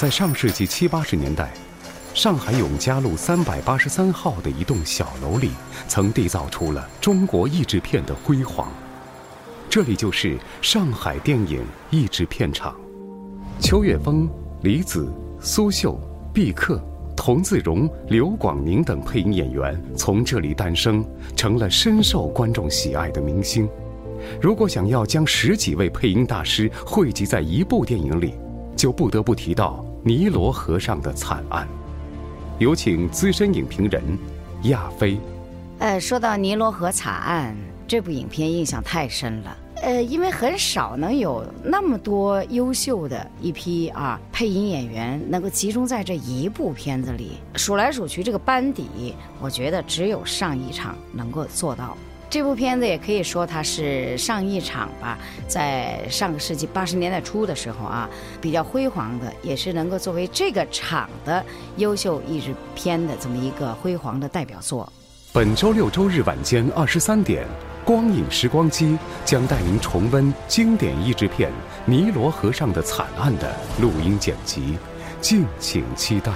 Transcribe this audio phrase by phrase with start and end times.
[0.00, 1.52] 在上世纪七八十年代，
[2.14, 5.50] 上海永嘉路三百八十三号的一栋小楼里，
[5.88, 8.72] 曾缔造出了中国译制片的辉煌。
[9.68, 12.74] 这里就是上海电影译制片厂，
[13.60, 14.26] 邱岳峰、
[14.62, 16.00] 李子、苏绣、
[16.32, 16.82] 毕克、
[17.14, 21.04] 童自荣、刘广宁等配音演员从这里诞生，
[21.36, 23.68] 成了深受观众喜爱的明星。
[24.40, 28.32] 如果想要将十几位配音大师汇集在一部电影里，
[28.74, 31.68] 就不得不提到尼罗河上的惨案。
[32.58, 34.02] 有请资深影评人
[34.64, 35.18] 亚飞。
[35.78, 37.54] 呃，说到尼罗河惨案，
[37.86, 39.56] 这部影片印象太深了。
[39.82, 51.96] 呃，因为很少能有那么多优秀的一批啊配音演员能够集中在这一部片子里，数来数去这个班底，我觉得只有上一场能够做到。
[52.30, 58.08] 这部片子也可以说它是上一场吧，在上个世纪八十年代初的时候啊，
[58.40, 61.44] 比较辉煌的，也是能够作为这个场的
[61.78, 64.90] 优秀译制片的这么一个辉煌的代表作。
[65.32, 67.44] 本周六周日晚间二十三点，
[67.84, 71.50] 光影时光机将带您重温经典译制片
[71.84, 74.78] 《尼罗河上的惨案》的录音剪辑，
[75.20, 76.30] 敬请期待。